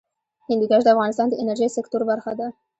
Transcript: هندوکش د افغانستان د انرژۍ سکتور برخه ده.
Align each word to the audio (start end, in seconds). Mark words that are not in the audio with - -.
هندوکش 0.47 0.81
د 0.83 0.87
افغانستان 0.95 1.27
د 1.29 1.33
انرژۍ 1.41 1.69
سکتور 1.77 2.01
برخه 2.11 2.31
ده. 2.39 2.47